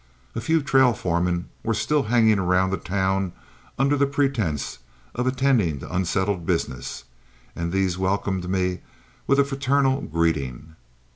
A 0.33 0.41
few 0.41 0.63
trail 0.63 0.93
foremen 0.93 1.47
were 1.63 1.75
still 1.75 2.01
hanging 2.05 2.39
around 2.39 2.71
the 2.71 2.77
town 2.77 3.33
under 3.77 3.95
the 3.95 4.07
pretense 4.07 4.79
of 5.13 5.27
attending 5.27 5.77
to 5.77 5.93
unsettled 5.93 6.43
business, 6.43 7.03
and 7.55 7.71
these 7.71 7.99
welcomed 7.99 8.49
me 8.49 8.79
with 9.27 9.37
a 9.39 9.43
fraternal 9.45 10.01
greeting. 10.01 10.75